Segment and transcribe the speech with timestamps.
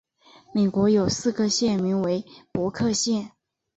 [0.51, 3.33] 美国有四个县名为伯克县。